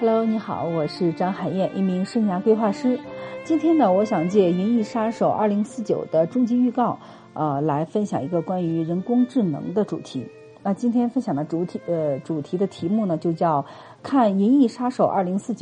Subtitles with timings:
[0.00, 2.98] Hello，你好，我是张海燕，一名生涯规划师。
[3.44, 6.98] 今天呢，我想借《银翼杀手2049》的终极预告，
[7.34, 10.26] 呃，来分享一个关于人工智能的主题。
[10.62, 13.66] 那今天分享的主题，呃，主题的题目呢，就叫
[14.02, 15.54] “看《银翼杀手2049》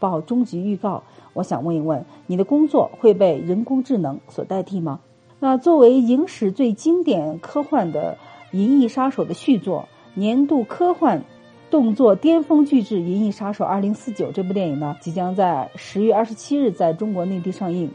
[0.00, 1.04] 报终极预告”。
[1.32, 4.98] 我想问一问，你的工作会被人工智能所代替吗？
[5.38, 8.18] 那作为影史最经典科幻的
[8.56, 11.22] 《银翼杀手》的续作，年度科幻。
[11.68, 13.94] 动作巅峰巨制《银翼杀手2049》
[14.32, 17.90] 这部电影呢，即将在十月二十七日在中国内地上映，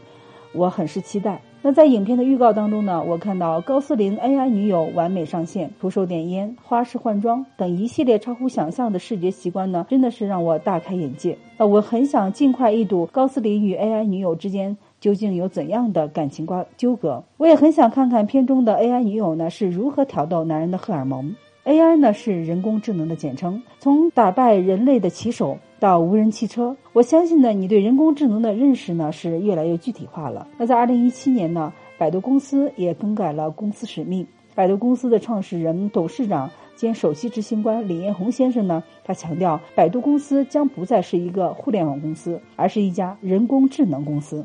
[0.52, 1.40] 我很是期待。
[1.62, 11.38] 那在影片的预告当中呢，我看到高斯林 AI 女友完美上线，徒手点烟、花式换装等一系列超乎想象的视觉奇观呢，真的是让我大开眼界。
[11.56, 21.34] 那我很想尽快一睹高斯林与 AI 女友之间究竟有怎样的感情瓜纠葛，我也很想看看片中的 AI 女友呢是如何挑逗男人的荷尔蒙。
[21.64, 30.48] AI 呢是人工智能的简称，从打败人类的棋手到无人汽车，我相信呢，你对人工智能的认识呢是越来越具体化了。
[30.58, 34.26] 那在二零一七年呢，百度公司也更改了公司使命。
[34.56, 44.44] 百度公司的创始人、董事长兼首席执行官李彦宏先生呢，他强调，百度公司将不再是一个互联网公司，而是一家人工智能公司。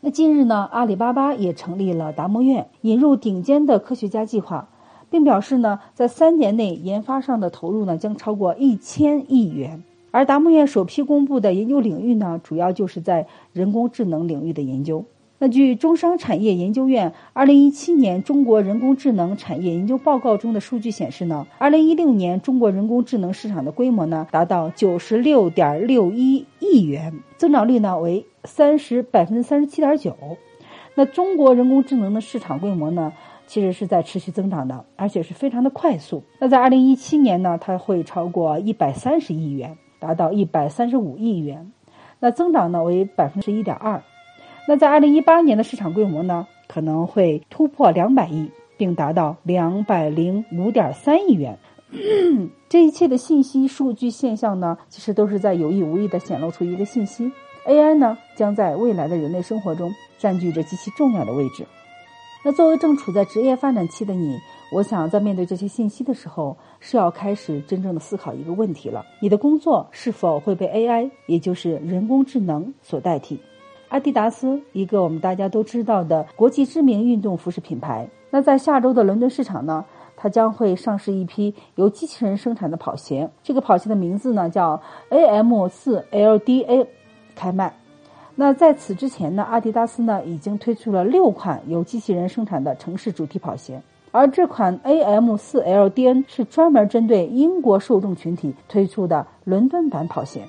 [0.00, 4.68] 那近日呢，阿里巴巴也成立了达摩院，引入顶尖的科学家计划。
[5.12, 9.84] 并表示呢，在三年内研发上的投入呢将超过一千亿元。
[10.10, 15.04] 而达摩院首批公布的研究领域呢，主要就是在人工智能领域的研究。
[15.38, 30.16] 那据中商产业研究院二零一七年中国人工智能产业研究报告中的数据显示呢，二零一六年中国人工智能市场的规模呢达到九十六点六一亿元，增长率呢为三十百分之三十七点九。
[30.94, 33.12] 那中国人工智能的市场规模呢？
[33.52, 36.24] 其实是在持续增长的，而且是非常的快速。
[36.38, 41.70] 那在二零一七年呢，它会超过一百三十亿元，达到一百三十五亿元，
[42.18, 44.02] 那增长呢为百分之一点二。
[44.66, 51.58] 那在二零一八年的市场规模呢，可能会突破两百亿，并达到两百零五点三亿元。
[52.70, 57.30] 这一切的信息、数据、现象呢，其实都是在有意无意的显露出一个信息
[57.66, 61.66] ：AI 呢将在未来的人类生活中占据着极其重要的位置。
[62.44, 64.36] 那作为正处在职业发展期的你，
[64.72, 73.38] 我想在面对这些信息的时候，是要开始真正的思考一个问题了：你的工作是否会被 AI，也就是人工智能所代替？
[73.90, 79.84] 阿迪达斯，一个我们大家都知道的国际知名运动服饰品牌，那在下周的伦敦市场呢，
[80.16, 83.30] 它将会上市一批由机器人生产的跑鞋。
[83.44, 86.86] 这个跑鞋的名字呢叫 AM4LDA，
[87.36, 87.81] 开卖。
[88.34, 100.42] 那在此之前呢，阿迪达斯呢已经推出了六款由机器人生产的城市主题跑鞋，而这款 AM4LDN 是专门针对英国受众群体推出的伦敦版跑鞋。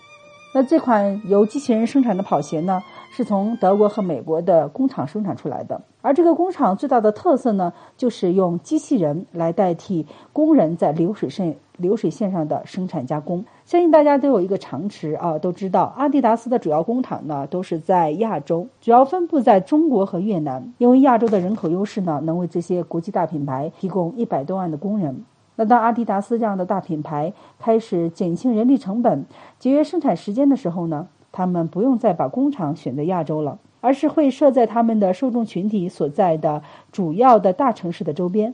[0.55, 11.57] 那这款由机器人生产的跑鞋呢，是从德国和美国的工厂生产出来的，而这个工厂最大的特色呢，就是用机器人来代替工人在流水线。
[11.77, 20.73] 流水线上的生产加工，相信大家都有一个常识啊，都知道阿迪达斯的主要工厂呢都是在亚洲，主要分布在中国和越南。
[20.77, 25.25] 因为亚洲的人口优势呢，能为这些国际大品牌提供一百多万的工人。
[25.55, 29.25] 那当阿迪达斯这样的大品牌开始减轻人力成本、
[29.59, 38.53] 节约生产时间的时候呢，他们不用再把工厂选择亚洲了，而是会设在他们的受众群体所在的主要的大城市的周边，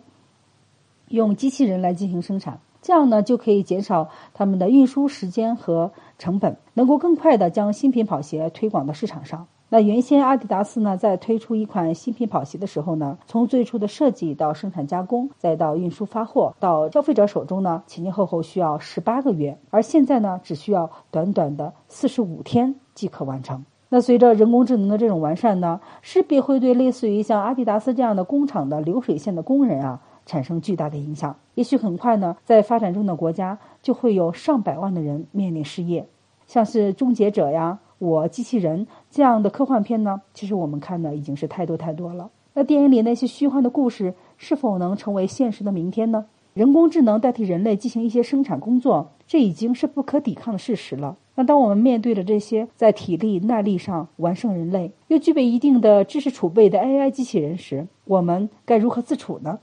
[1.10, 2.60] 用机器人来进行生产。
[2.82, 9.48] 这样呢，就可以减少他们的运输时间和成本，能够更快的将新品跑鞋推广到市场上。
[9.72, 23.64] 那原先阿迪达斯呢，在推出一款新品跑鞋的时候呢，从最初的设计到生产加工，再到运输发货到消费者手中呢，前前后后需要十八个月，而现在呢，只需要短短的四十五天即可完成。
[23.90, 30.02] 那随着人工智能的这种完善呢，势必会对类似于像阿迪达斯这样的工厂的流水线的工人啊。
[30.30, 36.06] 产生巨大的影响，也许很快呢，在发展中的国家就会有上百万的人面临失业。
[36.46, 42.30] 像是《终结者》呀、《我机器人》这样的科幻片呢，其实我们看的已经是太多太多了。
[42.54, 46.28] 那电影里那些虚幻的故事，是否能成为现实的明天呢？
[46.54, 51.18] 人工智能代替人类进行一些生产工作，这已经是不可抵抗的事实了。
[51.36, 59.60] 那当我们面对着这些在体力、耐力上完胜人类，又具备一定的知识储备的 AI 机器人时，我们该如何自处呢？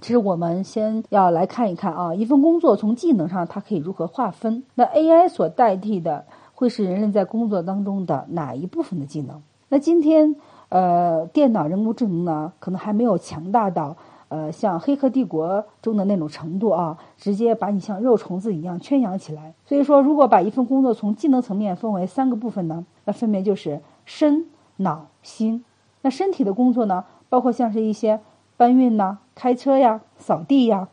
[0.00, 4.62] 其实我们先要来看一看啊，一份工作从技能上它可以如何划分？
[4.74, 9.42] 那 AI 所代替的会是人类在工作当中的哪一部分的技能？
[9.68, 10.36] 那今天
[10.68, 13.96] 呃，电脑人工智能呢，可能还没有强大到
[14.28, 15.48] 呃，像《黑客帝国》
[15.80, 19.54] 中的那种程度啊，直接把你像肉虫子一样圈养起来。
[19.64, 24.46] 所以说，如果把一份工作从技能层面分为三个部分呢，那分别就是身、
[24.78, 25.64] 脑、心。
[26.02, 28.20] 那身体的工作呢，包括像是一些
[28.56, 30.88] 搬运呐、开车呀、扫地呀、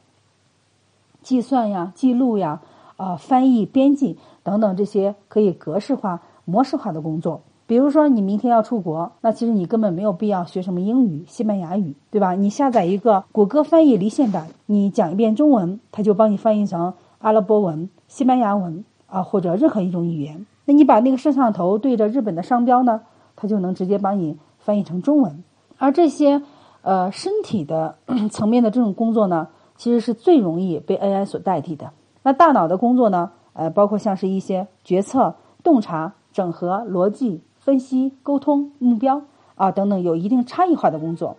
[1.24, 2.62] 计算呀、记录呀、
[2.98, 7.42] 啊翻译、编辑等等这些可以格式化、模式化的工作。
[7.66, 12.34] 比如说，你明天要出国，那其实你根本没有必要学什么英语、西班牙语，对吧？
[12.34, 20.46] 你下载一个谷歌翻译离线版，你讲一遍中文，它就帮你翻译成阿拉伯文、西班牙文啊，或者任何一种语言。
[20.66, 23.02] 那你把那个摄像头对着日本的商标呢，
[23.38, 25.42] 它就能直接帮你翻译成中文。
[25.78, 26.42] 而这些
[26.84, 27.98] 呃身体的
[28.30, 31.92] 层面的这种工作呢，其实是最容易被 AI 所代替的。
[32.22, 35.34] 那大脑的工作呢，呃，包括像是一些决策、
[35.64, 37.42] 洞察、整合、逻辑。
[37.64, 39.22] 分析、沟通、目标
[39.56, 41.38] 啊等等，有一定差异化的工作。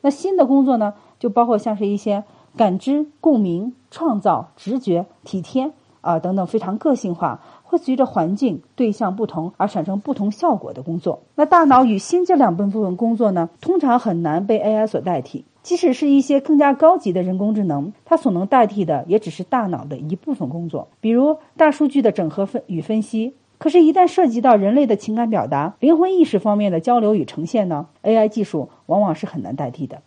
[0.00, 2.24] 那新的工作呢，就包括像是一些
[2.56, 5.70] 感知、共鸣、创造、直觉、体贴
[6.00, 7.40] 啊等等，非常个性化，
[7.70, 11.20] 会随着环境、对象不同而产生不同效果的工作。
[11.36, 15.44] 那大脑与心这两部分工作呢，通常很难被 AI 所代替。
[15.62, 23.34] 即使是一些更加高级的人工智能，它所能代替的也只是大脑的一部分工作，比如大数据的整合分与分析。
[23.58, 30.00] 可是，一旦涉及到人类的情感表达、灵魂意识方面的交流与呈现呢？AI 技术往往是很难代替的。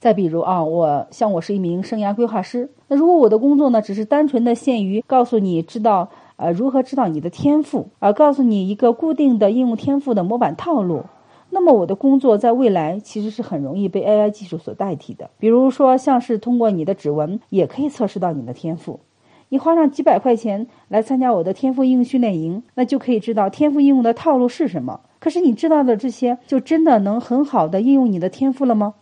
[0.00, 6.08] 再比如啊，我像我是一名生涯规划师，那如果我的工作呢，只是单纯的限于告诉你知道
[6.38, 11.02] 呃如何知道你的天赋，而告诉你一个固定的应用天赋的模板套路，
[11.50, 15.30] 那么我的工作在未来其实是很容易被 AI 技术所代替的。
[15.38, 19.00] 比如说，像是通过你的指纹也可以测试到你的天赋。
[19.50, 25.00] 你花上几百块钱来参加我的天赋应用训练营，那就可以知道天赋应用的套路是什么。
[25.18, 28.94] 可是你知道的这些，就真的能很好的应用你的天赋了吗？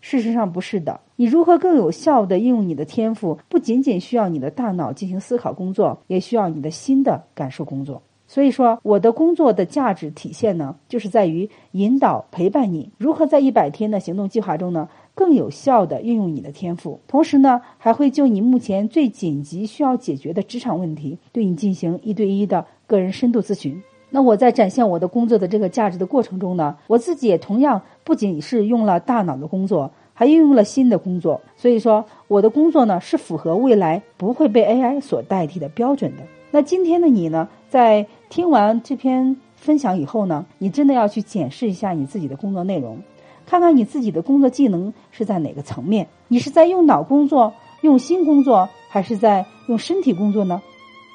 [0.00, 1.00] 事实上不是的。
[1.16, 8.02] 你如何更有效的应用你的天赋，不仅仅需要你的大脑进行思考工作，也需要你的心的感受工作。
[8.26, 14.88] 所以说，我的工作的价值体现呢，就是在于引导陪伴你如何在一百天的行动计划中呢。
[15.16, 23.80] 更有效的运用你的天赋，同时呢，还会就你目前最紧急需要解决的职场问题，对你进行一对一的个人深度咨询。
[24.10, 31.40] 那我在展现我的工作的这个价值的过程中呢，我自己也同样不仅是用了大脑的工作，还运用了新的工作。
[31.56, 36.22] 所以说，我的工作呢是符合未来不会被 AI 所代替的标准的。
[36.50, 42.98] 那今天的你呢，在听完这篇分享以后呢，你真的要去检视一下你自己的工作内容。
[43.44, 46.06] 看看你自己的工作技能是在哪个层面？
[46.28, 47.52] 你是在用脑工作、
[47.82, 50.62] 用心工作，还是在用身体工作呢？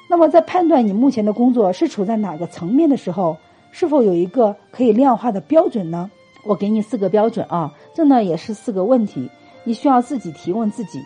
[0.08, 3.36] 那么，在判断你目前的工作是处在哪个层面的时候，
[3.72, 6.10] 是否有一个可以量化的标准呢？
[6.44, 9.28] 我给你四个标准啊，这呢也是四个问题，
[9.64, 11.00] 你需要自己提问自己，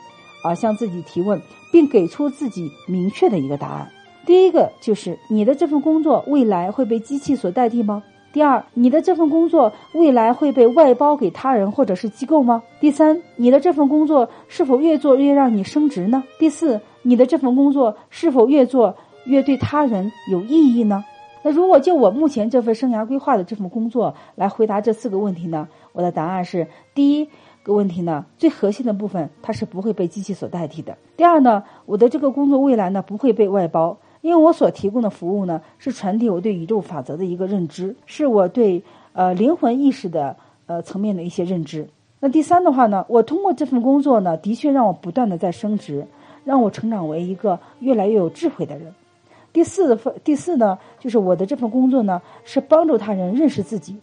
[0.44, 1.40] 啊，向自己提问，
[1.72, 3.90] 并给出自己明确的一个答案。
[4.26, 8.02] 第一个就是你的这份工作未来会被机器所代替吗？
[8.32, 12.62] 第二，你的这份工作未来会被外包给他人或者是机构吗？
[12.80, 16.24] 第三，你的这份工作是否越做越让你升职呢？
[16.38, 18.96] 第四，你的这份工作是否越做
[19.26, 21.04] 越对他人有意义呢？
[21.44, 25.68] 那如果就我目前这份生涯规划的这份工作来回答这四个问题呢？
[25.92, 27.28] 我的答案是：第一
[27.62, 33.98] 个问题呢，最核心的部分它是不会被机器所代替的；第二呢，我的这个工作未来呢不会被外包。
[34.22, 38.82] 因为我所提供的服务呢，是传递我对宇宙法则的一个认知，是我对
[39.12, 40.34] 呃灵魂意识的
[40.64, 41.86] 呃层面的一些认知。
[42.20, 46.06] 那第三的话呢，我通过这份工作呢，的确让我不断的在升职，
[46.42, 48.94] 让我成长为一个越来越有智慧的人。
[49.54, 53.96] 第四份第四呢，就是我的这份工作呢，是帮助他人认识自己，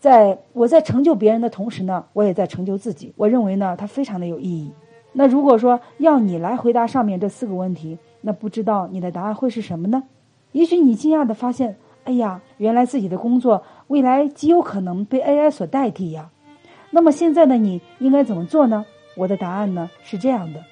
[0.00, 3.12] 在我在成就别人的同时呢，我也在成就自己。
[3.16, 4.72] 我认为呢，它非常的有意义。
[5.12, 7.98] 那如果说要你来回答上面这四个问题。
[8.24, 10.04] 那不知道你的答案会是什么呢？
[10.52, 16.30] 也许你惊讶的发现，哎呀，原来自己的工作未来极有可能被 AI 所代替呀。
[16.92, 18.86] 那么现在的你应该怎么做呢？
[19.16, 20.62] 我的答案呢是这样的：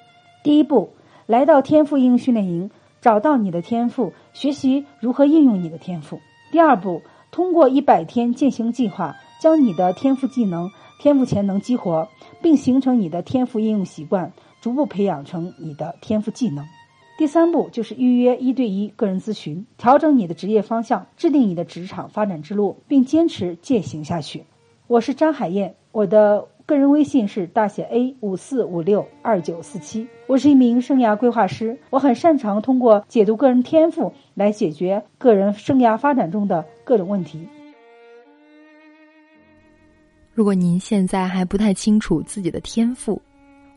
[0.44, 0.90] 第一步，
[1.26, 2.70] 来到天赋应用训练营，
[3.00, 6.18] 找到你的天赋，学习如何应用你的天赋；
[6.52, 12.08] 第二步，通过一百天践行计划，将你的天赋技能、天赋潜能激活，
[12.42, 16.66] 并形成你的天赋应用习惯，逐步培养成你的天赋技能。
[17.16, 24.44] 第三步就是预约一对一个人咨询，调整你的职业方向，制定你的职场发展之路，并坚持践行下去。
[24.86, 30.06] 我是张海燕，我的个人微信是大写 A 五四五六二九四七。
[30.28, 37.44] 我是一名生涯规划师，我很擅长通过解读个人天赋来解决个人生涯发展中的各种问题。
[40.32, 43.20] 如果您现在还不太清楚自己的天赋，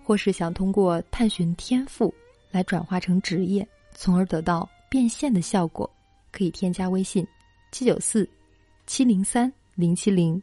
[0.03, 2.13] 或是想通过探寻天赋
[2.51, 5.89] 来转化成职业，从而得到变现的效果，
[6.31, 7.27] 可以添加微信
[7.71, 8.29] 七九四
[8.85, 10.39] 七零三零七零，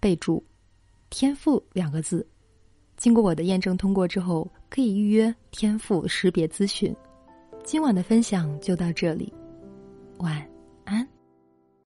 [0.00, 0.42] 备注
[1.10, 2.26] “天赋”两个字。
[2.96, 6.94] 经过我的验证通过之后，可以预约天赋识别咨询。
[7.64, 9.32] 今晚的分享就到这里，
[10.18, 10.44] 晚
[10.84, 11.06] 安。